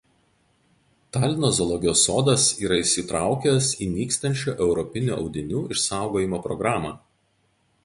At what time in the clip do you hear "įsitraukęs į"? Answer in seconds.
2.85-3.91